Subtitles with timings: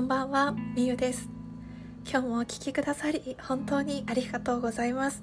[0.00, 1.28] こんばんは、みゆです。
[2.10, 5.22] 今日もお聴きくださり本当にありがとうございます。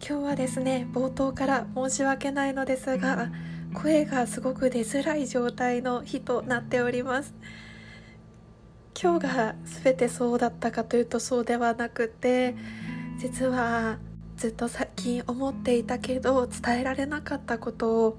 [0.00, 3.30] 今日はですね、冒頭から申し訳ないのですが、
[3.74, 7.34] 声がすごく出づらい状態の日となっております。
[8.98, 12.56] 今日が全てそうだったかというとそうではなくて、
[13.18, 13.98] 実は
[14.38, 18.18] ずっと最近思っていたけど伝えられなかったことを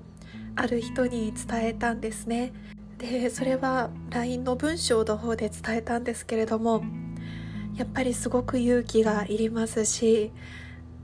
[0.55, 2.53] ある人に伝えたんですね
[2.99, 6.83] でそれは LINE の文章の方で伝えたんですけれども
[7.75, 10.31] やっぱりすごく勇気がいりますし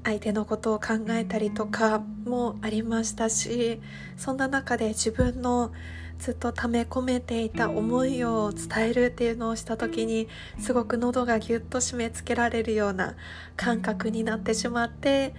[0.03, 3.81] 相手のことを考えたりとかもありましたし
[4.17, 5.71] そんな中で自分の
[6.19, 10.27] ずっと溜め込めていた思いを伝えるっていうのをした時に
[10.59, 13.15] すごく喉がぎゅっと締め付けられるような
[13.57, 15.33] 感覚になってしまって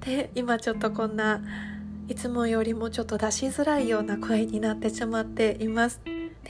[0.00, 1.42] で今ちょっとこんな
[2.08, 6.00] いつもよりもちょっと出しづらいような声になってしまっています。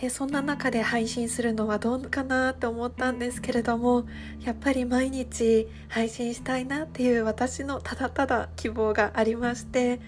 [0.00, 4.04] でそんな中で配信するのはどうかなと思ったんですけれども
[4.42, 10.00] やっぱり毎日配信したいなっていう私のただただ希望がありまして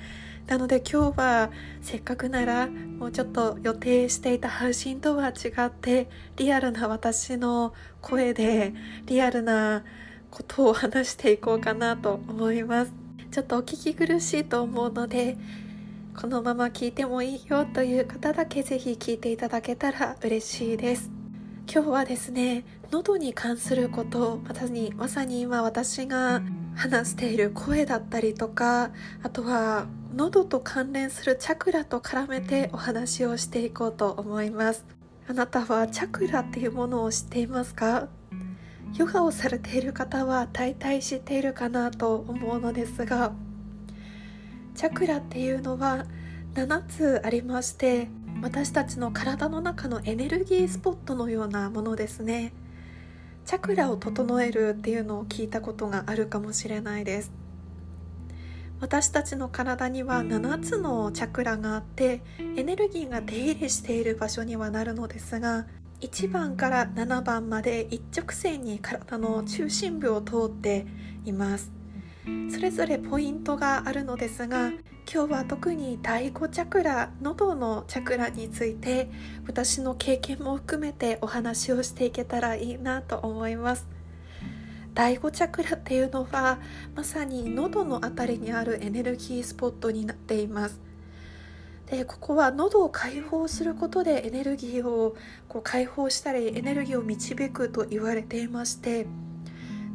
[0.47, 8.73] なので今日はせっかくならもうちょっと予定していた配信とは違ってリアルな私の声で
[9.07, 9.85] リアルな
[10.31, 12.93] ことを話していこうかなと思います。
[13.31, 15.37] ちょっとお聞き苦しいと思うので
[16.19, 21.11] このまま聞いてもいいよという方だけぜひ聞いていただけたら嬉しいです。
[21.71, 26.41] 今日はですね喉に関することまさにまさに今私が
[26.75, 34.87] 話している声だったりとかあとは喉と関連するチャクラと絡めてお話をしていこうと思います。
[35.29, 38.09] あなたはチャクラっていうものを知っていますか？
[38.97, 43.33] ヨガをされている方は大体知っているかなと思うのですが
[44.77, 46.05] チャクラっていうのは
[46.55, 48.09] 7つありまして
[48.43, 52.53] 私たちの体の中のエネルギースポットのようなものですね。
[53.47, 57.33] チャクラを整えるっていうのを聞いたことがあるかもしれないです。
[58.79, 62.21] 私たちの体には7つのチャクラがあって
[62.57, 65.67] エネルギーが出入りしている場所にはなるのですが
[66.03, 70.87] 1番から7番まで一直線に体の中心部を通って
[71.25, 71.76] います。
[72.51, 74.73] それぞれポイントがあるのですが
[75.13, 79.09] 今日は特に第5チャクラ喉のチャクラについて
[79.47, 83.87] 私の経験も含めてお話をしていけたらいいなと思います。
[84.95, 86.59] 第5チャクラっていうのは
[86.97, 90.81] まさに喉の辺りにあるエネルギースポットになっています。
[91.87, 95.15] でここは喉を解放することでエネルギーを
[95.49, 99.07] こう解放したりエネルギーを導くと言われていまして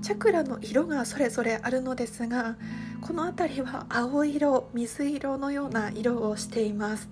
[0.02, 2.56] チャクラの色がそれぞれあるのですが
[3.02, 7.10] この辺りは青色水色のような色をしています。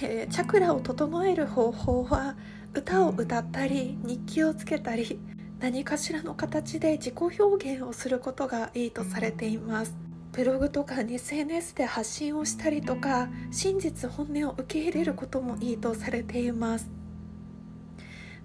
[0.00, 2.36] チャクラを整える方法は
[2.72, 5.20] 歌を歌ったり日記をつけたり
[5.60, 9.94] 何かしらの形で自己表現をすることがいいとされています。
[10.32, 17.01] ブログとか SNS で発信をしたりとか真実本音を受け入れることもいいとされています。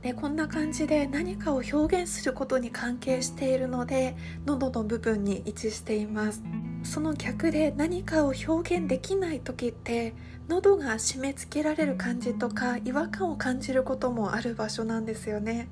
[0.01, 4.15] でこんな感じで何かを表現することに関係しているので
[4.45, 6.43] 喉の部分に位置しています。
[6.83, 10.13] その逆で何かを表現できない時って
[10.47, 15.67] 喉が締め付けられる感じとか違和感を感じることもある場所なんですよね。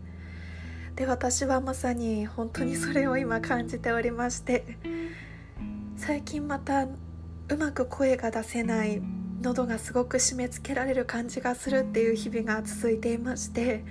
[0.96, 4.78] で私はまさに本当にそれを今感じておりまして
[5.97, 9.02] 最近またうまく声が出せない
[9.41, 13.84] 喉がすごく締め付けられる感じがするっていう日々が続いていまして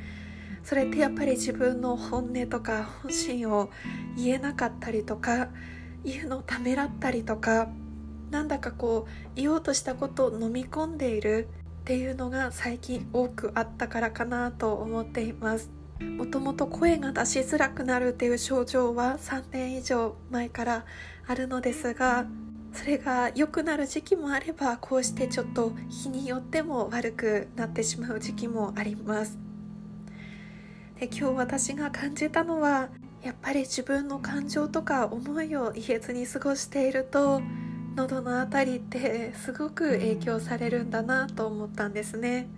[0.65, 3.71] それってやっぱり自分の本音とか本心を
[4.17, 5.49] 言えなかったりとか
[6.05, 7.69] 言うのをためらったりとか
[8.31, 11.49] なんだかこう言おうとしたことを飲み込んでいる
[11.83, 15.71] っていうのが最近多くあったからかなと思っています。
[16.01, 20.85] もともと声が出しづらくなるっていう症状は3年以上前から
[21.27, 22.27] あるのですが
[22.73, 29.39] それが良くなる時期もあればこうしてちょっと日によっても悪くなってしまう時期もあります。
[30.99, 32.89] で今日私が感じたのは
[33.23, 37.43] やっぱり自分の感情とか思いを言えずに過ごしていると
[37.97, 42.49] 喉の辺りってすごく影響されるんだなと思ったんですね。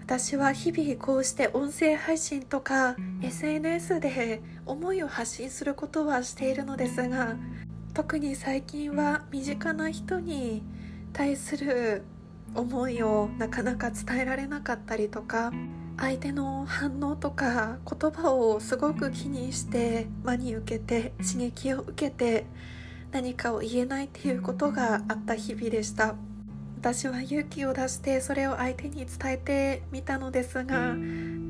[0.00, 7.36] 私は日々こうして音声配信とか SNS で思いを発信することはしているのですが
[7.94, 10.62] 特に最近は身近な人に
[11.14, 12.02] 対する
[12.54, 15.52] 思いをなかなか伝えられなかったりとか
[15.96, 22.46] 相手の反応とか言葉をすごく気にして真に受けて刺激を受けて
[23.12, 26.16] 何かを言えないっていうことがあった日々でした。
[26.84, 30.94] 私は勇気を出してそれを相手に伝えてみたのですが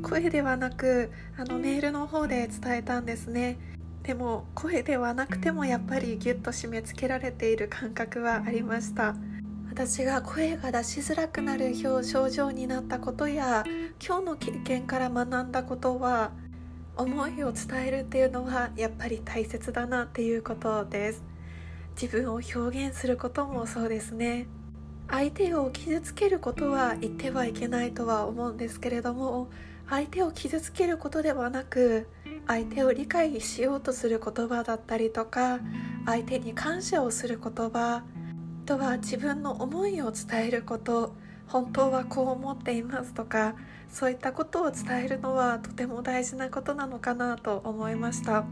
[0.00, 3.58] 声ではなくあのメールの方で伝えたんですね。
[4.05, 9.17] でも声ではなくてもやっぱりギュッと締め付けられている感覚はありました。
[9.69, 13.64] 私が声が出しづらくなる症状になったことや
[14.05, 16.32] 今日の経験から学んだことは
[16.96, 21.25] 思いを伝えるっていうのはやっぱり大切だなっていうことです。
[22.00, 22.58] 自分を表
[22.88, 24.46] 現することもそうですね。
[25.08, 29.49] 相手を傷つけることは言ってはいけないとは思うんですけれども
[29.88, 32.08] 相手を傷つけることではなく
[32.46, 35.61] 相手を理解しようとする言葉だったりとか
[36.06, 38.02] 相手に感謝をする言葉
[38.64, 41.14] とは自分の思いを伝えること
[41.46, 43.55] 本当はこう思っていますとか
[43.90, 48.44] そういったことを伝えるのはとても大事なことなのかなと思いました。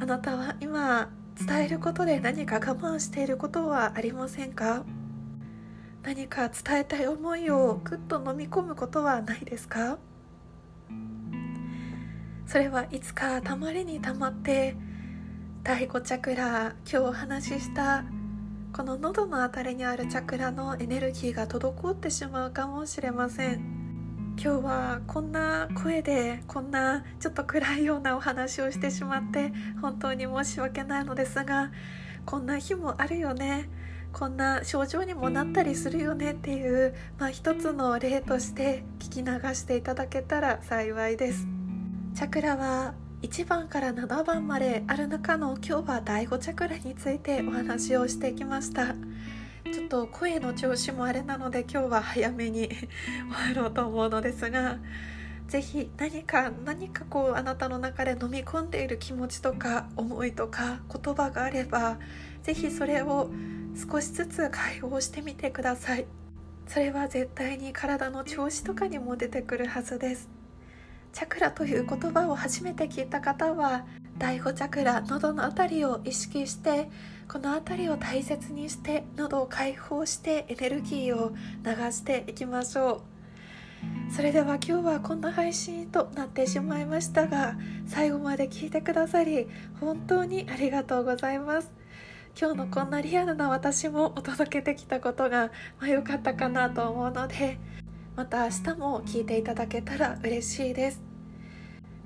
[0.00, 4.84] あなたは今伝えることで何か我慢していることはありませんか？
[6.04, 9.98] 何か伝えたい思いをぐっと飲み込むことはないですか？
[12.46, 14.76] それはいつかたまりにたまって
[15.64, 18.04] 第5チャクラ今日お話しした
[18.72, 23.78] この喉の辺りにあるチャクラのエネルギーが滞ってしまうかもしれません。
[24.40, 31.72] 今日はこんな声でこんなちょっと暗いようなお話をしてしまって本当に申し訳ないのですが
[32.24, 33.68] こんな日もあるよね。
[34.12, 41.46] こんな症状にもなったりするよねっていう、まあ、一つの例として聞き流していただけたら幸いです。
[42.14, 48.94] チャクラは1番から7番まである中の今日は第5チャクラについてお話をしてきました。
[49.72, 52.68] ちょっと声の調子もあれなので今日は早めに
[53.50, 54.78] 終わろうと思うのですが
[55.48, 61.98] 是非何か何かこうあなたの中で飲み込んでいる気持ちとか思いとか言葉があれば
[62.44, 63.30] 是非それを
[63.74, 66.06] 少しずつ解放してみてください。
[66.68, 70.37] それは絶対に体の調子とかにも出てくるはずです。
[71.18, 73.84] チャクラという言葉を初めて聞いた方は
[74.18, 76.88] 第5チャクラ喉の辺りを意識して
[77.26, 81.32] この辺りを大切にして喉を解放してエネルギーを
[81.64, 83.02] 流していきましょ
[84.08, 84.12] う。
[84.14, 87.56] それでは今日はこんな配信となってしまいましたが
[87.88, 89.48] 最後まで聞いてくださり
[89.80, 91.72] 本当にありがとうございます。
[92.40, 95.50] 今日のこんなリアルな私もお届けできたことが、
[95.80, 97.58] ま、良かったかなと思うので
[98.14, 101.07] また明日も聞いていただけたら嬉しいです。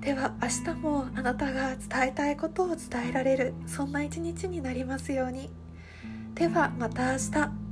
[0.03, 5.49] では明日もあなたが伝えたいことを伝えられるそんな一日になりますように。
[6.35, 7.62] ではまた明日。